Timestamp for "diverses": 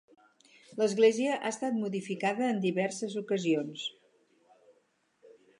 2.65-3.21